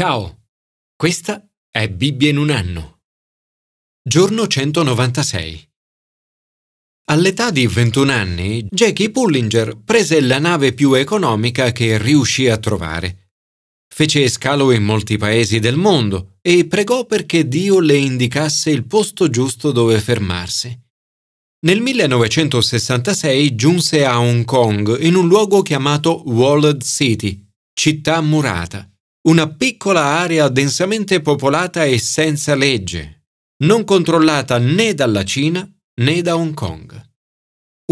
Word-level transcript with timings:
Ciao, 0.00 0.44
questa 0.94 1.44
è 1.68 1.88
Bibbia 1.88 2.28
in 2.28 2.36
un 2.36 2.50
anno. 2.50 3.00
Giorno 4.00 4.46
196. 4.46 5.68
All'età 7.06 7.50
di 7.50 7.66
21 7.66 8.12
anni, 8.12 8.64
Jackie 8.70 9.10
Pullinger 9.10 9.76
prese 9.84 10.20
la 10.20 10.38
nave 10.38 10.72
più 10.72 10.94
economica 10.94 11.72
che 11.72 11.98
riuscì 11.98 12.48
a 12.48 12.58
trovare. 12.58 13.32
Fece 13.92 14.28
scalo 14.28 14.70
in 14.70 14.84
molti 14.84 15.16
paesi 15.16 15.58
del 15.58 15.74
mondo 15.74 16.36
e 16.42 16.68
pregò 16.68 17.04
perché 17.04 17.48
Dio 17.48 17.80
le 17.80 17.96
indicasse 17.96 18.70
il 18.70 18.86
posto 18.86 19.28
giusto 19.28 19.72
dove 19.72 19.98
fermarsi. 20.00 20.80
Nel 21.66 21.80
1966 21.80 23.56
giunse 23.56 24.04
a 24.04 24.20
Hong 24.20 24.44
Kong 24.44 24.96
in 25.00 25.16
un 25.16 25.26
luogo 25.26 25.62
chiamato 25.62 26.22
Walled 26.30 26.84
City, 26.84 27.44
città 27.72 28.20
murata 28.20 28.88
una 29.28 29.46
piccola 29.46 30.02
area 30.02 30.48
densamente 30.48 31.20
popolata 31.20 31.84
e 31.84 31.98
senza 31.98 32.54
legge, 32.54 33.26
non 33.64 33.84
controllata 33.84 34.56
né 34.58 34.94
dalla 34.94 35.22
Cina 35.22 35.70
né 36.00 36.22
da 36.22 36.34
Hong 36.34 36.54
Kong. 36.54 37.06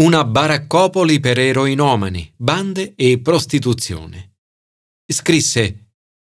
Una 0.01 0.25
baraccopoli 0.25 1.19
per 1.19 1.37
eroinomani, 1.37 2.33
bande 2.35 2.95
e 2.95 3.19
prostituzione. 3.19 4.37
Scrisse 5.05 5.91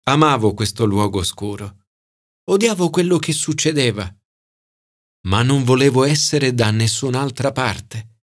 Amavo 0.04 0.54
questo 0.54 0.84
luogo 0.84 1.20
oscuro. 1.20 1.86
Odiavo 2.50 2.90
quello 2.90 3.18
che 3.18 3.32
succedeva. 3.32 4.12
Ma 5.28 5.42
non 5.42 5.64
volevo 5.64 6.04
essere 6.04 6.52
da 6.52 6.70
nessun'altra 6.70 7.52
parte. 7.52 8.18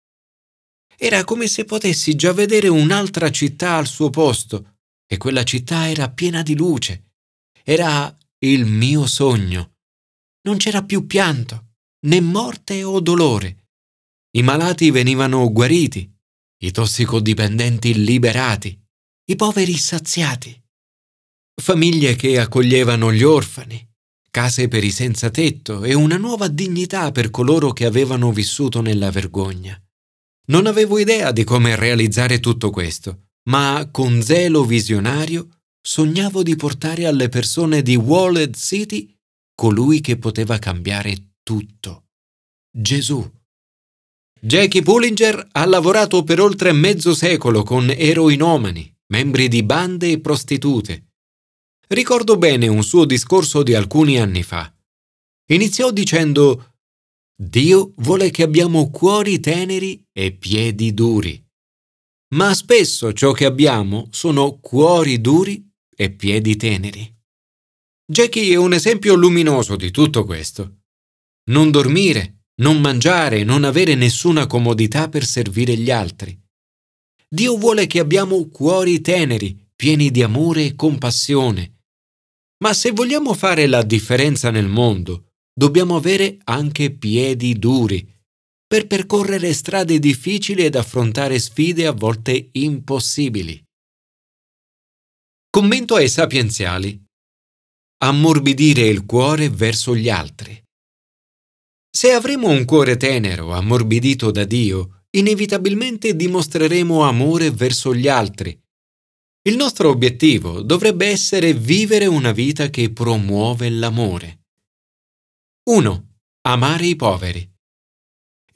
Era 0.96 1.24
come 1.24 1.46
se 1.46 1.64
potessi 1.64 2.14
già 2.14 2.32
vedere 2.32 2.68
un'altra 2.68 3.30
città 3.30 3.76
al 3.76 3.86
suo 3.86 4.10
posto, 4.10 4.73
e 5.06 5.16
quella 5.16 5.44
città 5.44 5.88
era 5.88 6.10
piena 6.10 6.42
di 6.42 6.56
luce. 6.56 7.12
Era 7.62 8.16
il 8.44 8.66
mio 8.66 9.06
sogno. 9.06 9.76
Non 10.42 10.56
c'era 10.58 10.82
più 10.84 11.06
pianto, 11.06 11.74
né 12.06 12.20
morte 12.20 12.82
o 12.84 13.00
dolore. 13.00 13.68
I 14.36 14.42
malati 14.42 14.90
venivano 14.90 15.50
guariti, 15.50 16.10
i 16.62 16.70
tossicodipendenti 16.70 18.04
liberati, 18.04 18.78
i 19.26 19.36
poveri 19.36 19.76
saziati. 19.76 20.62
Famiglie 21.62 22.16
che 22.16 22.38
accoglievano 22.38 23.12
gli 23.12 23.22
orfani, 23.22 23.88
case 24.30 24.66
per 24.68 24.82
i 24.82 24.90
senza 24.90 25.30
tetto 25.30 25.84
e 25.84 25.94
una 25.94 26.16
nuova 26.16 26.48
dignità 26.48 27.12
per 27.12 27.30
coloro 27.30 27.72
che 27.72 27.84
avevano 27.84 28.32
vissuto 28.32 28.80
nella 28.80 29.10
vergogna. 29.10 29.80
Non 30.46 30.66
avevo 30.66 30.98
idea 30.98 31.30
di 31.30 31.44
come 31.44 31.76
realizzare 31.76 32.40
tutto 32.40 32.70
questo, 32.70 33.23
ma 33.44 33.88
con 33.90 34.22
zelo 34.22 34.64
visionario 34.64 35.48
sognavo 35.80 36.42
di 36.42 36.56
portare 36.56 37.06
alle 37.06 37.28
persone 37.28 37.82
di 37.82 37.96
Walled 37.96 38.56
City 38.56 39.14
colui 39.54 40.00
che 40.00 40.16
poteva 40.16 40.58
cambiare 40.58 41.32
tutto. 41.42 42.06
Gesù. 42.70 43.30
Jackie 44.40 44.82
Pullinger 44.82 45.48
ha 45.52 45.64
lavorato 45.66 46.22
per 46.22 46.40
oltre 46.40 46.72
mezzo 46.72 47.14
secolo 47.14 47.62
con 47.62 47.90
eroinomani, 47.90 48.94
membri 49.08 49.48
di 49.48 49.62
bande 49.62 50.10
e 50.10 50.20
prostitute. 50.20 51.12
Ricordo 51.88 52.36
bene 52.36 52.66
un 52.66 52.82
suo 52.82 53.04
discorso 53.04 53.62
di 53.62 53.74
alcuni 53.74 54.18
anni 54.18 54.42
fa. 54.42 54.72
Iniziò 55.50 55.90
dicendo 55.90 56.76
Dio 57.36 57.92
vuole 57.96 58.30
che 58.30 58.42
abbiamo 58.42 58.90
cuori 58.90 59.38
teneri 59.38 60.02
e 60.12 60.32
piedi 60.32 60.94
duri 60.94 61.43
ma 62.34 62.52
spesso 62.54 63.12
ciò 63.12 63.32
che 63.32 63.44
abbiamo 63.44 64.08
sono 64.10 64.58
cuori 64.60 65.20
duri 65.20 65.68
e 65.94 66.10
piedi 66.10 66.56
teneri. 66.56 67.12
Jackie 68.06 68.52
è 68.52 68.56
un 68.56 68.72
esempio 68.72 69.14
luminoso 69.14 69.76
di 69.76 69.90
tutto 69.90 70.24
questo. 70.24 70.80
Non 71.50 71.70
dormire, 71.70 72.46
non 72.56 72.80
mangiare, 72.80 73.44
non 73.44 73.64
avere 73.64 73.94
nessuna 73.94 74.46
comodità 74.46 75.08
per 75.08 75.24
servire 75.24 75.76
gli 75.76 75.90
altri. 75.90 76.38
Dio 77.28 77.56
vuole 77.56 77.86
che 77.86 78.00
abbiamo 78.00 78.48
cuori 78.48 79.00
teneri, 79.00 79.56
pieni 79.74 80.10
di 80.10 80.22
amore 80.22 80.66
e 80.66 80.74
compassione. 80.74 81.82
Ma 82.58 82.74
se 82.74 82.90
vogliamo 82.90 83.32
fare 83.34 83.66
la 83.66 83.82
differenza 83.82 84.50
nel 84.50 84.68
mondo, 84.68 85.32
dobbiamo 85.52 85.96
avere 85.96 86.38
anche 86.44 86.90
piedi 86.92 87.58
duri, 87.58 88.13
per 88.74 88.88
percorrere 88.88 89.52
strade 89.52 90.00
difficili 90.00 90.64
ed 90.64 90.74
affrontare 90.74 91.38
sfide 91.38 91.86
a 91.86 91.92
volte 91.92 92.48
impossibili. 92.54 93.62
Commento 95.48 95.94
ai 95.94 96.08
sapienziali. 96.08 97.00
Ammorbidire 97.98 98.88
il 98.88 99.06
cuore 99.06 99.48
verso 99.48 99.94
gli 99.94 100.08
altri. 100.08 100.60
Se 101.88 102.10
avremo 102.10 102.48
un 102.48 102.64
cuore 102.64 102.96
tenero, 102.96 103.52
ammorbidito 103.52 104.32
da 104.32 104.44
Dio, 104.44 105.04
inevitabilmente 105.10 106.16
dimostreremo 106.16 107.04
amore 107.04 107.52
verso 107.52 107.94
gli 107.94 108.08
altri. 108.08 108.60
Il 109.42 109.54
nostro 109.54 109.88
obiettivo 109.88 110.62
dovrebbe 110.62 111.06
essere 111.06 111.54
vivere 111.54 112.06
una 112.06 112.32
vita 112.32 112.70
che 112.70 112.92
promuove 112.92 113.70
l'amore. 113.70 114.46
1. 115.70 116.08
Amare 116.48 116.86
i 116.86 116.96
poveri. 116.96 117.53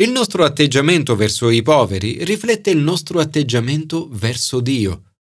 Il 0.00 0.12
nostro 0.12 0.44
atteggiamento 0.44 1.16
verso 1.16 1.50
i 1.50 1.60
poveri 1.60 2.22
riflette 2.22 2.70
il 2.70 2.78
nostro 2.78 3.18
atteggiamento 3.18 4.08
verso 4.12 4.60
Dio. 4.60 5.14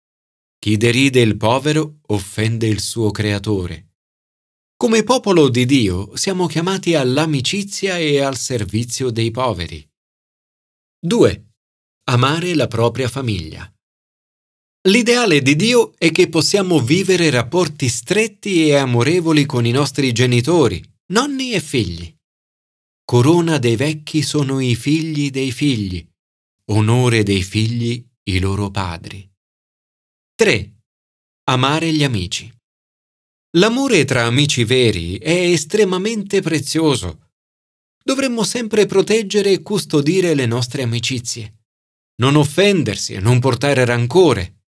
Chi 0.59 0.77
deride 0.77 1.23
il 1.23 1.39
povero 1.39 2.01
offende 2.09 2.67
il 2.67 2.81
suo 2.81 3.11
creatore. 3.11 3.95
Come 4.77 5.03
popolo 5.03 5.49
di 5.49 5.65
Dio 5.65 6.15
siamo 6.15 6.47
chiamati 6.47 6.95
all'amicizia 6.95 7.97
e 7.97 8.21
al 8.21 8.37
servizio 8.37 9.09
dei 9.09 9.31
poveri. 9.31 9.83
2. 11.01 11.47
Amare 12.11 12.55
la 12.55 12.67
propria 12.67 13.09
famiglia. 13.09 13.67
L'ideale 14.89 15.41
di 15.41 15.57
Dio 15.57 15.95
è 15.97 16.11
che 16.11 16.29
possiamo 16.29 16.81
vivere 16.81 17.31
rapporti 17.31 17.89
stretti 17.89 18.69
e 18.69 18.75
amorevoli 18.75 19.47
con 19.47 19.65
i 19.65 19.71
nostri 19.71 20.13
genitori, 20.13 20.85
nonni 21.13 21.53
e 21.53 21.61
figli. 21.61 22.16
Corona 23.09 23.59
dei 23.59 23.77
vecchi 23.77 24.21
sono 24.21 24.59
i 24.59 24.75
figli 24.75 25.31
dei 25.31 25.53
figli, 25.53 26.05
onore 26.73 27.23
dei 27.23 27.45
figli 27.45 28.05
i 28.25 28.41
loro 28.41 28.69
padri. 28.73 29.33
3. 30.35 30.83
Amare 31.45 31.93
gli 31.93 32.03
amici. 32.03 32.53
L'amore 33.59 34.05
tra 34.05 34.25
amici 34.25 34.65
veri 34.65 35.19
è 35.19 35.31
estremamente 35.31 36.43
prezioso. 36.43 37.29
Dovremmo 38.03 38.43
sempre 38.43 38.87
proteggere 38.87 39.53
e 39.53 39.63
custodire 39.63 40.35
le 40.35 40.47
nostre 40.47 40.83
amicizie, 40.83 41.67
non 42.17 42.35
offendersi 42.35 43.13
e 43.13 43.21
non 43.21 43.39
portare 43.39 43.85
rancore. 43.85 44.65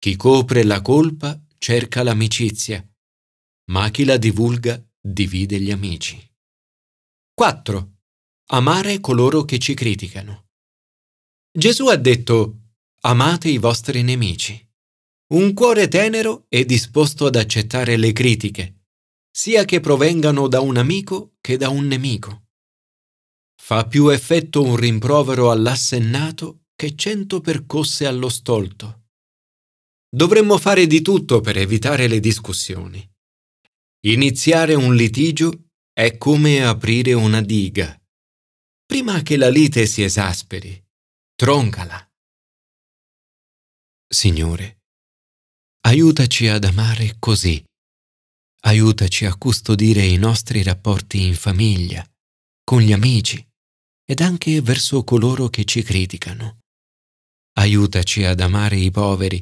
Chi 0.00 0.16
copre 0.16 0.64
la 0.64 0.82
colpa 0.82 1.40
cerca 1.58 2.02
l'amicizia, 2.02 2.84
ma 3.70 3.90
chi 3.90 4.04
la 4.04 4.16
divulga 4.16 4.84
divide 5.00 5.60
gli 5.60 5.70
amici. 5.70 6.33
4. 7.36 7.96
Amare 8.50 9.00
coloro 9.00 9.44
che 9.44 9.58
ci 9.58 9.74
criticano. 9.74 10.50
Gesù 11.50 11.88
ha 11.88 11.96
detto, 11.96 12.60
amate 13.00 13.48
i 13.48 13.58
vostri 13.58 14.04
nemici. 14.04 14.56
Un 15.32 15.52
cuore 15.52 15.88
tenero 15.88 16.46
è 16.48 16.64
disposto 16.64 17.26
ad 17.26 17.34
accettare 17.34 17.96
le 17.96 18.12
critiche, 18.12 18.84
sia 19.32 19.64
che 19.64 19.80
provengano 19.80 20.46
da 20.46 20.60
un 20.60 20.76
amico 20.76 21.34
che 21.40 21.56
da 21.56 21.70
un 21.70 21.88
nemico. 21.88 22.50
Fa 23.60 23.84
più 23.88 24.10
effetto 24.10 24.62
un 24.62 24.76
rimprovero 24.76 25.50
all'assennato 25.50 26.66
che 26.76 26.94
cento 26.94 27.40
percosse 27.40 28.06
allo 28.06 28.28
stolto. 28.28 29.06
Dovremmo 30.08 30.56
fare 30.56 30.86
di 30.86 31.02
tutto 31.02 31.40
per 31.40 31.58
evitare 31.58 32.06
le 32.06 32.20
discussioni. 32.20 33.04
Iniziare 34.06 34.74
un 34.74 34.94
litigio 34.94 35.63
è 35.96 36.18
come 36.18 36.64
aprire 36.64 37.12
una 37.12 37.40
diga. 37.40 37.96
Prima 38.84 39.22
che 39.22 39.36
la 39.36 39.48
lite 39.48 39.86
si 39.86 40.02
esasperi, 40.02 40.84
troncala. 41.36 41.96
Signore, 44.08 44.80
aiutaci 45.86 46.48
ad 46.48 46.64
amare 46.64 47.14
così. 47.20 47.64
Aiutaci 48.62 49.24
a 49.24 49.36
custodire 49.36 50.04
i 50.04 50.16
nostri 50.16 50.64
rapporti 50.64 51.22
in 51.22 51.36
famiglia, 51.36 52.04
con 52.64 52.80
gli 52.80 52.92
amici 52.92 53.46
ed 54.04 54.20
anche 54.20 54.60
verso 54.62 55.04
coloro 55.04 55.48
che 55.48 55.64
ci 55.64 55.84
criticano. 55.84 56.58
Aiutaci 57.56 58.24
ad 58.24 58.40
amare 58.40 58.76
i 58.78 58.90
poveri 58.90 59.38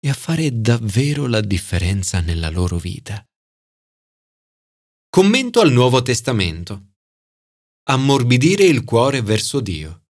e 0.00 0.10
a 0.10 0.14
fare 0.14 0.60
davvero 0.60 1.26
la 1.26 1.40
differenza 1.40 2.20
nella 2.20 2.50
loro 2.50 2.76
vita. 2.76 3.26
Commento 5.14 5.60
al 5.60 5.70
Nuovo 5.70 6.02
Testamento. 6.02 6.94
Ammorbidire 7.84 8.64
il 8.64 8.82
cuore 8.82 9.22
verso 9.22 9.60
Dio. 9.60 10.06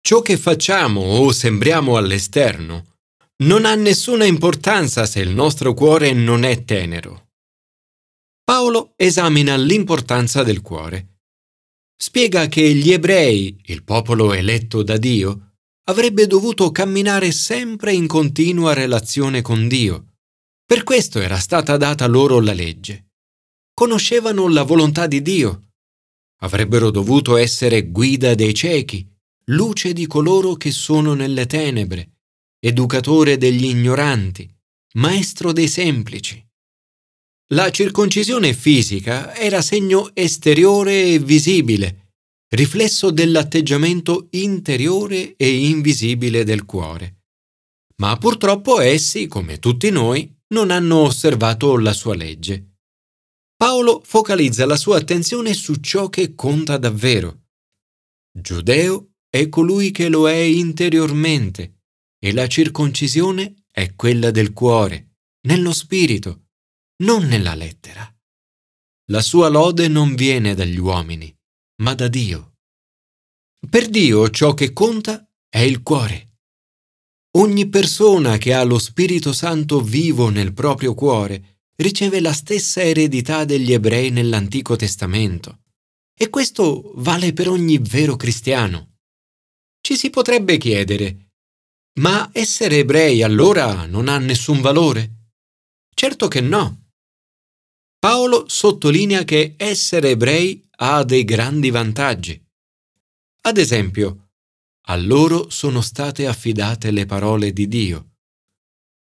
Ciò 0.00 0.22
che 0.22 0.38
facciamo 0.38 1.02
o 1.02 1.30
sembriamo 1.32 1.98
all'esterno 1.98 2.94
non 3.44 3.66
ha 3.66 3.74
nessuna 3.74 4.24
importanza 4.24 5.04
se 5.04 5.20
il 5.20 5.28
nostro 5.28 5.74
cuore 5.74 6.14
non 6.14 6.44
è 6.44 6.64
tenero. 6.64 7.32
Paolo 8.42 8.94
esamina 8.96 9.54
l'importanza 9.56 10.42
del 10.42 10.62
cuore. 10.62 11.18
Spiega 11.94 12.46
che 12.46 12.72
gli 12.72 12.90
ebrei, 12.90 13.60
il 13.66 13.84
popolo 13.84 14.32
eletto 14.32 14.82
da 14.82 14.96
Dio, 14.96 15.56
avrebbe 15.90 16.26
dovuto 16.26 16.70
camminare 16.70 17.32
sempre 17.32 17.92
in 17.92 18.06
continua 18.06 18.72
relazione 18.72 19.42
con 19.42 19.68
Dio. 19.68 20.14
Per 20.64 20.84
questo 20.84 21.20
era 21.20 21.36
stata 21.36 21.76
data 21.76 22.06
loro 22.06 22.40
la 22.40 22.54
legge. 22.54 23.03
Conoscevano 23.74 24.48
la 24.48 24.62
volontà 24.62 25.08
di 25.08 25.20
Dio. 25.20 25.70
Avrebbero 26.42 26.90
dovuto 26.90 27.36
essere 27.36 27.90
guida 27.90 28.36
dei 28.36 28.54
ciechi, 28.54 29.04
luce 29.46 29.92
di 29.92 30.06
coloro 30.06 30.54
che 30.54 30.70
sono 30.70 31.14
nelle 31.14 31.46
tenebre, 31.46 32.18
educatore 32.60 33.36
degli 33.36 33.64
ignoranti, 33.64 34.48
maestro 34.94 35.52
dei 35.52 35.66
semplici. 35.66 36.40
La 37.52 37.70
circoncisione 37.72 38.54
fisica 38.54 39.34
era 39.34 39.60
segno 39.60 40.14
esteriore 40.14 41.06
e 41.06 41.18
visibile, 41.18 42.12
riflesso 42.54 43.10
dell'atteggiamento 43.10 44.28
interiore 44.30 45.34
e 45.36 45.66
invisibile 45.66 46.44
del 46.44 46.64
cuore. 46.64 47.22
Ma 47.96 48.16
purtroppo 48.18 48.80
essi, 48.80 49.26
come 49.26 49.58
tutti 49.58 49.90
noi, 49.90 50.32
non 50.54 50.70
hanno 50.70 50.98
osservato 50.98 51.76
la 51.76 51.92
sua 51.92 52.14
legge. 52.14 52.73
Paolo 53.74 54.02
focalizza 54.04 54.66
la 54.66 54.76
sua 54.76 54.98
attenzione 54.98 55.52
su 55.52 55.74
ciò 55.80 56.08
che 56.08 56.36
conta 56.36 56.76
davvero. 56.78 57.46
Giudeo 58.30 59.14
è 59.28 59.48
colui 59.48 59.90
che 59.90 60.08
lo 60.08 60.28
è 60.28 60.36
interiormente 60.36 61.80
e 62.20 62.32
la 62.32 62.46
circoncisione 62.46 63.64
è 63.72 63.96
quella 63.96 64.30
del 64.30 64.52
cuore, 64.52 65.16
nello 65.48 65.72
spirito, 65.72 66.50
non 67.02 67.24
nella 67.24 67.56
lettera. 67.56 68.08
La 69.10 69.20
sua 69.20 69.48
lode 69.48 69.88
non 69.88 70.14
viene 70.14 70.54
dagli 70.54 70.78
uomini, 70.78 71.36
ma 71.82 71.94
da 71.94 72.06
Dio. 72.06 72.58
Per 73.68 73.88
Dio 73.88 74.30
ciò 74.30 74.54
che 74.54 74.72
conta 74.72 75.28
è 75.48 75.58
il 75.58 75.82
cuore. 75.82 76.36
Ogni 77.38 77.68
persona 77.68 78.36
che 78.36 78.54
ha 78.54 78.62
lo 78.62 78.78
Spirito 78.78 79.32
Santo 79.32 79.80
vivo 79.80 80.28
nel 80.28 80.52
proprio 80.52 80.94
cuore 80.94 81.53
riceve 81.76 82.20
la 82.20 82.32
stessa 82.32 82.82
eredità 82.82 83.44
degli 83.44 83.72
ebrei 83.72 84.10
nell'Antico 84.10 84.76
Testamento. 84.76 85.60
E 86.16 86.30
questo 86.30 86.92
vale 86.96 87.32
per 87.32 87.48
ogni 87.48 87.78
vero 87.78 88.16
cristiano. 88.16 88.98
Ci 89.80 89.96
si 89.96 90.10
potrebbe 90.10 90.56
chiedere, 90.56 91.24
ma 92.00 92.30
essere 92.32 92.78
ebrei 92.78 93.22
allora 93.22 93.86
non 93.86 94.08
ha 94.08 94.18
nessun 94.18 94.60
valore? 94.60 95.30
Certo 95.94 96.28
che 96.28 96.40
no. 96.40 96.88
Paolo 97.98 98.48
sottolinea 98.48 99.24
che 99.24 99.54
essere 99.56 100.10
ebrei 100.10 100.66
ha 100.76 101.04
dei 101.04 101.24
grandi 101.24 101.70
vantaggi. 101.70 102.42
Ad 103.42 103.58
esempio, 103.58 104.30
a 104.86 104.96
loro 104.96 105.50
sono 105.50 105.80
state 105.80 106.26
affidate 106.26 106.90
le 106.90 107.06
parole 107.06 107.52
di 107.52 107.68
Dio. 107.68 108.13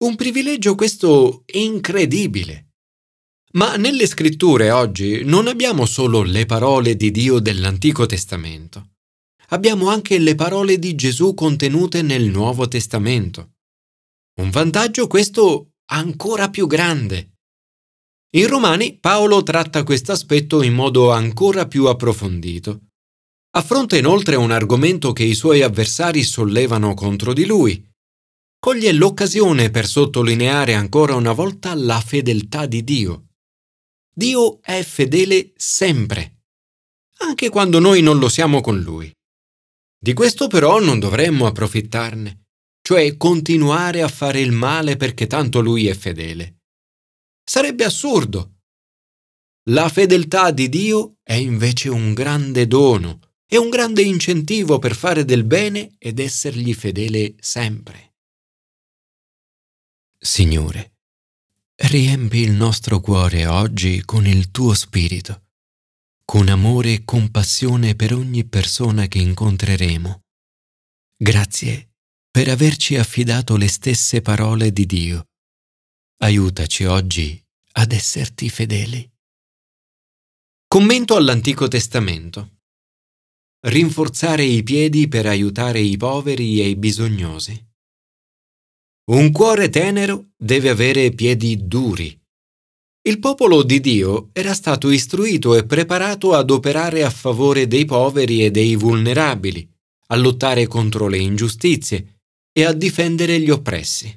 Un 0.05 0.15
privilegio 0.15 0.75
questo 0.75 1.43
incredibile. 1.53 2.73
Ma 3.53 3.75
nelle 3.75 4.07
scritture 4.07 4.71
oggi 4.71 5.23
non 5.23 5.47
abbiamo 5.47 5.85
solo 5.85 6.23
le 6.23 6.45
parole 6.45 6.95
di 6.95 7.11
Dio 7.11 7.39
dell'Antico 7.39 8.05
Testamento 8.05 8.89
abbiamo 9.49 9.89
anche 9.89 10.17
le 10.17 10.35
parole 10.35 10.79
di 10.79 10.95
Gesù 10.95 11.33
contenute 11.33 12.01
nel 12.01 12.29
Nuovo 12.29 12.67
Testamento. 12.67 13.51
Un 14.39 14.49
vantaggio 14.49 15.07
questo 15.07 15.73
ancora 15.91 16.49
più 16.49 16.67
grande. 16.67 17.33
In 18.35 18.47
Romani 18.47 18.97
Paolo 18.99 19.43
tratta 19.43 19.83
questo 19.83 20.11
aspetto 20.11 20.61
in 20.61 20.73
modo 20.73 21.11
ancora 21.11 21.67
più 21.67 21.85
approfondito. 21.85 22.81
Affronta 23.51 23.95
inoltre 23.97 24.35
un 24.35 24.51
argomento 24.51 25.13
che 25.13 25.23
i 25.23 25.33
suoi 25.33 25.61
avversari 25.61 26.23
sollevano 26.23 26.93
contro 26.93 27.31
di 27.31 27.45
lui. 27.45 27.81
Coglie 28.65 28.93
l'occasione 28.93 29.69
per 29.69 29.85
sottolineare 29.85 30.73
ancora 30.73 31.13
una 31.13 31.33
volta 31.33 31.75
la 31.75 32.01
fedeltà 32.01 32.65
di 32.65 32.83
Dio. 32.83 33.27
Dio 34.11 34.59
è 34.63 34.81
fedele 34.81 35.53
sempre, 35.55 36.45
anche 37.17 37.49
quando 37.49 37.77
noi 37.77 38.01
non 38.01 38.17
lo 38.17 38.27
siamo 38.27 38.61
con 38.61 38.79
lui. 38.79 39.13
Di 39.95 40.13
questo 40.13 40.47
però 40.47 40.79
non 40.79 40.97
dovremmo 40.97 41.45
approfittarne, 41.45 42.47
cioè 42.81 43.15
continuare 43.17 44.01
a 44.01 44.07
fare 44.07 44.41
il 44.41 44.51
male 44.51 44.97
perché 44.97 45.27
tanto 45.27 45.59
lui 45.59 45.85
è 45.85 45.93
fedele. 45.93 46.61
Sarebbe 47.47 47.83
assurdo. 47.83 48.61
La 49.69 49.89
fedeltà 49.89 50.49
di 50.49 50.69
Dio 50.69 51.17
è 51.21 51.33
invece 51.33 51.89
un 51.89 52.15
grande 52.15 52.65
dono 52.65 53.19
e 53.47 53.57
un 53.57 53.69
grande 53.69 54.01
incentivo 54.01 54.79
per 54.79 54.95
fare 54.95 55.23
del 55.23 55.43
bene 55.43 55.93
ed 55.99 56.17
essergli 56.17 56.73
fedele 56.73 57.35
sempre. 57.37 58.13
Signore, 60.17 60.97
riempi 61.75 62.39
il 62.39 62.51
nostro 62.51 62.99
cuore 62.99 63.45
oggi 63.45 64.03
con 64.03 64.25
il 64.25 64.51
tuo 64.51 64.73
spirito 64.73 65.45
con 66.25 66.49
amore 66.49 66.93
e 66.93 67.05
compassione 67.05 67.95
per 67.95 68.13
ogni 68.13 68.45
persona 68.45 69.07
che 69.07 69.19
incontreremo. 69.19 70.23
Grazie 71.15 71.91
per 72.31 72.49
averci 72.49 72.97
affidato 72.97 73.55
le 73.55 73.69
stesse 73.69 74.21
parole 74.21 74.73
di 74.73 74.85
Dio. 74.85 75.29
Aiutaci 76.23 76.83
oggi 76.83 77.41
ad 77.73 77.91
esserti 77.91 78.49
fedeli. 78.49 79.09
Commento 80.67 81.15
all'Antico 81.15 81.67
Testamento. 81.67 82.63
Rinforzare 83.67 84.43
i 84.43 84.63
piedi 84.63 85.07
per 85.07 85.27
aiutare 85.27 85.79
i 85.79 85.95
poveri 85.95 86.59
e 86.59 86.69
i 86.69 86.75
bisognosi. 86.75 87.73
Un 89.11 89.31
cuore 89.31 89.69
tenero 89.69 90.31
deve 90.35 90.69
avere 90.69 91.11
piedi 91.11 91.67
duri 91.67 92.19
il 93.07 93.19
popolo 93.19 93.61
di 93.61 93.79
Dio 93.81 94.29
era 94.33 94.55
stato 94.55 94.89
istruito 94.89 95.55
e 95.55 95.63
preparato 95.63 96.33
ad 96.33 96.49
operare 96.49 97.03
a 97.03 97.11
favore 97.11 97.67
dei 97.67 97.85
poveri 97.85 98.43
e 98.43 98.49
dei 98.49 98.75
vulnerabili, 98.75 99.71
a 100.07 100.15
lottare 100.15 100.65
contro 100.65 101.07
le 101.07 101.19
ingiustizie 101.19 102.21
e 102.51 102.65
a 102.65 102.73
difendere 102.73 103.39
gli 103.39 103.51
oppressi. 103.51 104.11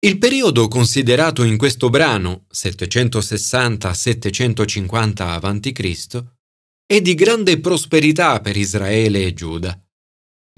Il 0.00 0.18
periodo 0.18 0.68
considerato 0.68 1.44
in 1.44 1.56
questo 1.56 1.88
brano, 1.88 2.44
760-750 2.52 5.22
a.C., 5.22 6.24
è 6.84 7.00
di 7.00 7.14
grande 7.14 7.58
prosperità 7.58 8.38
per 8.42 8.58
Israele 8.58 9.24
e 9.24 9.32
Giuda. 9.32 9.80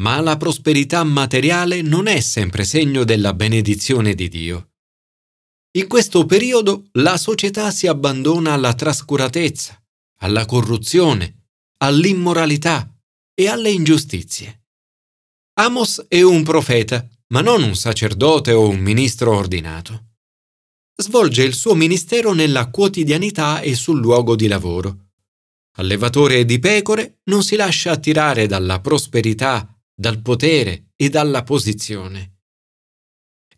Ma 0.00 0.20
la 0.20 0.36
prosperità 0.36 1.02
materiale 1.02 1.82
non 1.82 2.06
è 2.06 2.20
sempre 2.20 2.64
segno 2.64 3.04
della 3.04 3.34
benedizione 3.34 4.14
di 4.14 4.28
Dio. 4.28 4.70
In 5.76 5.86
questo 5.86 6.24
periodo 6.24 6.88
la 6.92 7.16
società 7.16 7.70
si 7.70 7.86
abbandona 7.86 8.52
alla 8.52 8.74
trascuratezza, 8.74 9.80
alla 10.20 10.46
corruzione, 10.46 11.50
all'immoralità 11.78 12.92
e 13.34 13.48
alle 13.48 13.70
ingiustizie. 13.70 14.66
Amos 15.60 16.06
è 16.08 16.22
un 16.22 16.44
profeta, 16.44 17.06
ma 17.28 17.40
non 17.40 17.62
un 17.62 17.74
sacerdote 17.74 18.52
o 18.52 18.68
un 18.68 18.78
ministro 18.78 19.34
ordinato. 19.34 20.06
Svolge 20.96 21.42
il 21.42 21.54
suo 21.54 21.74
ministero 21.74 22.32
nella 22.32 22.70
quotidianità 22.70 23.60
e 23.60 23.74
sul 23.74 24.00
luogo 24.00 24.36
di 24.36 24.46
lavoro. 24.46 25.10
Allevatore 25.76 26.44
di 26.44 26.58
pecore 26.58 27.20
non 27.24 27.42
si 27.42 27.54
lascia 27.54 27.92
attirare 27.92 28.46
dalla 28.46 28.80
prosperità, 28.80 29.77
dal 29.98 30.22
potere 30.22 30.90
e 30.94 31.08
dalla 31.08 31.42
posizione 31.42 32.38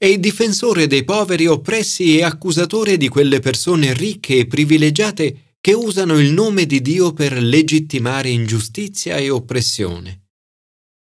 è 0.00 0.06
il 0.06 0.18
difensore 0.18 0.86
dei 0.86 1.04
poveri 1.04 1.46
oppressi 1.46 2.16
e 2.16 2.22
accusatore 2.22 2.96
di 2.96 3.08
quelle 3.08 3.38
persone 3.38 3.92
ricche 3.92 4.38
e 4.38 4.46
privilegiate 4.46 5.56
che 5.60 5.74
usano 5.74 6.18
il 6.18 6.32
nome 6.32 6.64
di 6.64 6.80
Dio 6.80 7.12
per 7.12 7.34
legittimare 7.34 8.30
ingiustizia 8.30 9.18
e 9.18 9.28
oppressione. 9.28 10.28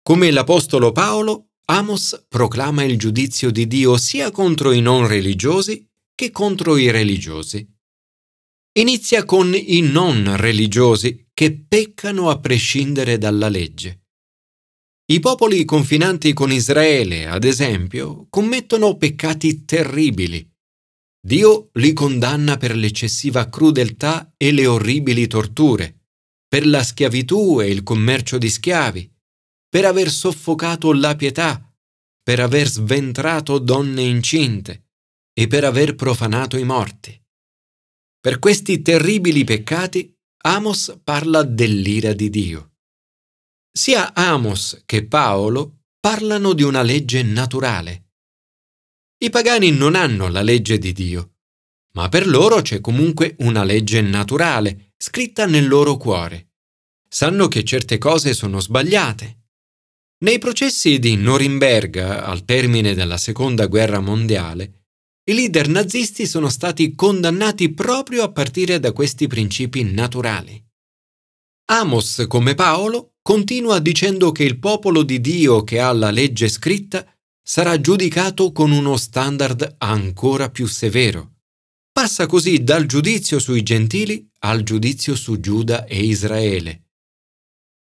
Come 0.01 0.31
l'Apostolo 0.31 0.91
Paolo, 0.91 1.51
Amos 1.67 2.25
proclama 2.27 2.83
il 2.83 2.99
giudizio 2.99 3.51
di 3.51 3.67
Dio 3.67 3.95
sia 3.95 4.31
contro 4.31 4.73
i 4.73 4.81
non 4.81 5.07
religiosi 5.07 5.89
che 6.13 6.29
contro 6.31 6.75
i 6.75 6.91
religiosi. 6.91 7.65
Inizia 8.79 9.23
con 9.23 9.55
i 9.55 9.79
non 9.79 10.35
religiosi 10.35 11.29
che 11.33 11.57
peccano 11.65 12.29
a 12.29 12.37
prescindere 12.37 13.17
dalla 13.17 13.47
legge. 13.47 14.02
I 15.13 15.19
popoli 15.19 15.63
confinanti 15.63 16.33
con 16.33 16.51
Israele, 16.51 17.27
ad 17.27 17.43
esempio, 17.43 18.25
commettono 18.31 18.97
peccati 18.97 19.63
terribili. 19.63 20.51
Dio 21.21 21.69
li 21.73 21.93
condanna 21.93 22.57
per 22.57 22.75
l'eccessiva 22.75 23.47
crudeltà 23.47 24.33
e 24.35 24.51
le 24.51 24.65
orribili 24.65 25.27
torture, 25.27 26.07
per 26.47 26.65
la 26.65 26.81
schiavitù 26.81 27.61
e 27.61 27.69
il 27.69 27.83
commercio 27.83 28.39
di 28.39 28.49
schiavi, 28.49 29.07
per 29.69 29.85
aver 29.85 30.09
soffocato 30.09 30.91
la 30.93 31.15
pietà, 31.15 31.63
per 32.23 32.39
aver 32.39 32.67
sventrato 32.67 33.59
donne 33.59 34.01
incinte 34.01 34.87
e 35.31 35.45
per 35.45 35.63
aver 35.63 35.93
profanato 35.93 36.57
i 36.57 36.63
morti. 36.63 37.15
Per 38.19 38.39
questi 38.39 38.81
terribili 38.81 39.43
peccati 39.43 40.11
Amos 40.45 41.01
parla 41.03 41.43
dell'ira 41.43 42.13
di 42.13 42.31
Dio. 42.31 42.72
Sia 43.75 44.13
Amos 44.13 44.83
che 44.85 45.07
Paolo 45.07 45.85
parlano 45.99 46.53
di 46.53 46.61
una 46.61 46.83
legge 46.83 47.23
naturale. 47.23 48.11
I 49.17 49.31
pagani 49.31 49.71
non 49.71 49.95
hanno 49.95 50.27
la 50.27 50.43
legge 50.43 50.77
di 50.77 50.93
Dio, 50.93 51.37
ma 51.93 52.07
per 52.07 52.27
loro 52.27 52.61
c'è 52.61 52.79
comunque 52.81 53.35
una 53.39 53.63
legge 53.63 53.99
naturale, 54.01 54.93
scritta 54.95 55.47
nel 55.47 55.67
loro 55.67 55.97
cuore. 55.97 56.51
Sanno 57.09 57.47
che 57.47 57.63
certe 57.63 57.97
cose 57.97 58.35
sono 58.35 58.59
sbagliate. 58.59 59.39
Nei 60.19 60.37
processi 60.37 60.99
di 60.99 61.15
Norimberga, 61.15 62.25
al 62.25 62.45
termine 62.45 62.93
della 62.93 63.17
Seconda 63.17 63.65
Guerra 63.65 63.99
Mondiale, 63.99 64.83
i 65.23 65.33
leader 65.33 65.67
nazisti 65.67 66.27
sono 66.27 66.49
stati 66.49 66.93
condannati 66.93 67.73
proprio 67.73 68.21
a 68.21 68.31
partire 68.31 68.79
da 68.79 68.91
questi 68.91 69.25
principi 69.25 69.83
naturali. 69.83 70.63
Amos, 71.71 72.25
come 72.27 72.53
Paolo, 72.53 73.12
continua 73.23 73.79
dicendo 73.79 74.31
che 74.33 74.43
il 74.43 74.59
popolo 74.59 75.01
di 75.01 75.21
Dio 75.21 75.63
che 75.63 75.79
ha 75.79 75.91
la 75.93 76.11
legge 76.11 76.49
scritta 76.49 77.07
sarà 77.41 77.79
giudicato 77.79 78.51
con 78.51 78.71
uno 78.71 78.97
standard 78.97 79.75
ancora 79.79 80.51
più 80.51 80.67
severo. 80.67 81.37
Passa 81.91 82.25
così 82.25 82.63
dal 82.63 82.85
giudizio 82.85 83.39
sui 83.39 83.63
gentili 83.63 84.29
al 84.39 84.63
giudizio 84.63 85.15
su 85.15 85.39
Giuda 85.39 85.85
e 85.85 86.03
Israele, 86.03 86.89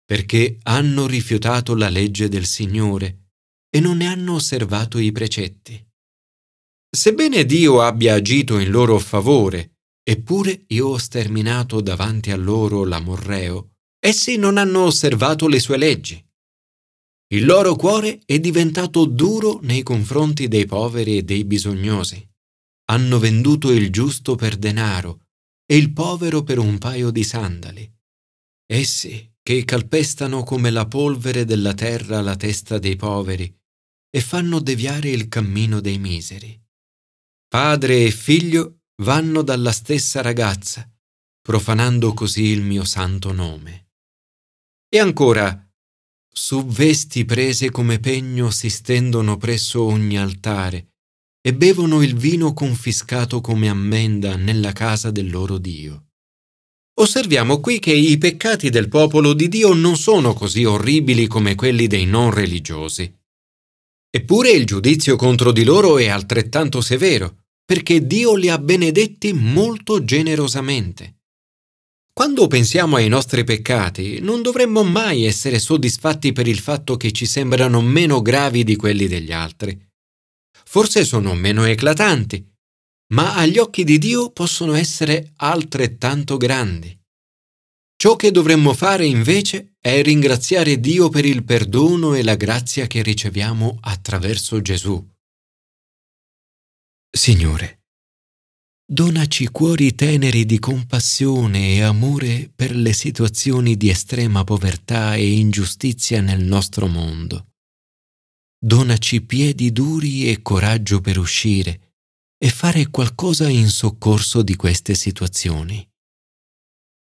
perché 0.05 0.59
hanno 0.63 1.07
rifiutato 1.07 1.75
la 1.75 1.89
legge 1.89 2.29
del 2.29 2.47
Signore 2.47 3.31
e 3.69 3.81
non 3.81 3.97
ne 3.97 4.07
hanno 4.07 4.35
osservato 4.35 4.99
i 4.99 5.11
precetti. 5.11 5.85
Sebbene 6.89 7.45
Dio 7.45 7.83
abbia 7.83 8.15
agito 8.15 8.59
in 8.59 8.71
loro 8.71 8.99
favore, 8.99 9.79
eppure 10.05 10.65
io 10.69 10.89
ho 10.89 10.99
sterminato 10.99 11.81
davanti 11.81 12.31
a 12.31 12.37
loro 12.37 12.85
l'amorreo, 12.85 13.72
essi 14.05 14.37
non 14.37 14.57
hanno 14.59 14.81
osservato 14.81 15.47
le 15.47 15.61
sue 15.61 15.77
leggi. 15.77 16.23
Il 17.33 17.45
loro 17.45 17.77
cuore 17.77 18.21
è 18.27 18.39
diventato 18.41 19.05
duro 19.05 19.61
nei 19.63 19.83
confronti 19.83 20.49
dei 20.49 20.67
poveri 20.67 21.19
e 21.19 21.23
dei 21.23 21.45
bisognosi. 21.45 22.29
Hanno 22.91 23.19
venduto 23.19 23.71
il 23.71 23.91
giusto 23.91 24.35
per 24.35 24.57
denaro 24.57 25.29
e 25.65 25.77
il 25.77 25.93
povero 25.93 26.43
per 26.43 26.59
un 26.59 26.79
paio 26.79 27.11
di 27.11 27.23
sandali. 27.23 27.91
Essi, 28.67 29.31
che 29.41 29.65
calpestano 29.65 30.43
come 30.43 30.71
la 30.71 30.87
polvere 30.87 31.45
della 31.45 31.75
terra 31.75 32.21
la 32.21 32.37
testa 32.37 32.79
dei 32.79 32.97
poveri 32.97 33.53
e 34.11 34.21
fanno 34.21 34.61
deviare 34.61 35.11
il 35.11 35.29
cammino 35.29 35.81
dei 35.81 35.99
miseri. 35.99 36.61
Padre 37.49 38.05
e 38.05 38.11
figlio 38.11 38.83
vanno 39.03 39.43
dalla 39.43 39.73
stessa 39.73 40.23
ragazza, 40.23 40.89
profanando 41.41 42.13
così 42.13 42.45
il 42.45 42.63
mio 42.63 42.85
santo 42.85 43.33
nome. 43.33 43.92
E 44.95 44.99
ancora, 44.99 45.71
su 46.31 46.67
vesti 46.67 47.25
prese 47.25 47.71
come 47.71 47.99
pegno 47.99 48.51
si 48.51 48.69
stendono 48.69 49.39
presso 49.39 49.83
ogni 49.85 50.19
altare 50.19 50.97
e 51.41 51.55
bevono 51.55 52.03
il 52.03 52.15
vino 52.15 52.53
confiscato 52.53 53.41
come 53.41 53.71
ammenda 53.71 54.37
nella 54.37 54.73
casa 54.73 55.11
del 55.11 55.31
loro 55.31 55.57
Dio. 55.57 56.09
Osserviamo 57.01 57.59
qui 57.61 57.79
che 57.79 57.95
i 57.95 58.19
peccati 58.19 58.69
del 58.69 58.89
popolo 58.89 59.33
di 59.33 59.49
Dio 59.49 59.73
non 59.73 59.97
sono 59.97 60.35
così 60.35 60.65
orribili 60.65 61.27
come 61.27 61.55
quelli 61.55 61.87
dei 61.87 62.05
non 62.05 62.31
religiosi. 62.31 63.11
Eppure 64.11 64.51
il 64.51 64.67
giudizio 64.67 65.17
contro 65.17 65.53
di 65.53 65.65
loro 65.65 65.97
è 65.97 66.09
altrettanto 66.09 66.83
severo 66.83 67.45
perché 67.65 68.07
Dio 68.07 68.35
li 68.35 68.51
ha 68.51 68.59
benedetti 68.59 69.33
molto 69.33 70.05
generosamente. 70.05 71.22
Quando 72.15 72.47
pensiamo 72.47 72.97
ai 72.97 73.09
nostri 73.09 73.43
peccati, 73.43 74.21
non 74.21 74.43
dovremmo 74.43 74.83
mai 74.83 75.25
essere 75.25 75.59
soddisfatti 75.59 76.33
per 76.33 76.47
il 76.47 76.59
fatto 76.59 76.99
che 76.99 77.11
ci 77.11 77.25
sembrano 77.25 77.81
meno 77.81 78.21
gravi 78.21 78.65
di 78.65 78.77
quelli 78.77 79.09
degli 79.09 79.33
altri. 79.33 79.79
Forse 80.65 81.05
sono 81.05 81.35
meno 81.35 81.65
eclatanti, 81.65 82.47
ma 83.15 83.37
agli 83.37 83.59
occhi 83.59 83.83
di 83.85 83.99
Dio 83.99 84.31
possono 84.31 84.75
essere 84.75 85.33
altrettanto 85.37 86.37
grandi. 86.37 86.99
Ciò 87.97 88.17
che 88.17 88.31
dovremmo 88.31 88.75
fare 88.75 89.07
invece 89.07 89.77
è 89.81 90.03
ringraziare 90.03 90.81
Dio 90.81 91.09
per 91.09 91.25
il 91.25 91.45
perdono 91.45 92.15
e 92.15 92.23
la 92.23 92.37
grazia 92.37 92.87
che 92.87 93.01
riceviamo 93.01 93.79
attraverso 93.81 94.61
Gesù. 94.61 95.03
Signore, 97.11 97.82
donaci 98.85 99.49
cuori 99.49 99.95
teneri 99.95 100.45
di 100.45 100.59
compassione 100.59 101.75
e 101.75 101.83
amore 101.83 102.51
per 102.55 102.75
le 102.75 102.93
situazioni 102.93 103.77
di 103.77 103.89
estrema 103.89 104.45
povertà 104.45 105.15
e 105.15 105.33
ingiustizia 105.33 106.21
nel 106.21 106.43
nostro 106.43 106.87
mondo. 106.87 107.47
Donaci 108.59 109.23
piedi 109.23 109.73
duri 109.73 110.31
e 110.31 110.43
coraggio 110.43 111.01
per 111.01 111.19
uscire 111.19 111.95
e 112.39 112.49
fare 112.51 112.89
qualcosa 112.89 113.49
in 113.49 113.69
soccorso 113.69 114.43
di 114.43 114.57
queste 114.57 114.95
situazioni. 114.95 115.92